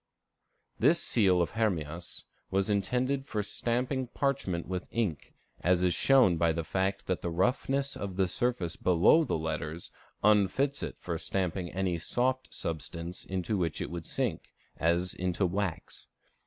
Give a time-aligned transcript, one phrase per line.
[0.79, 5.31] _This seal of Hermias was intended for stamping parchment with ink,
[5.63, 9.91] as is shown by the fact that the roughness of the surface below the letters
[10.23, 16.07] unfits it for stamping any soft substance into which it would sink, as into wax.